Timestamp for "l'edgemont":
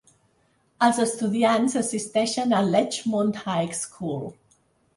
2.73-3.33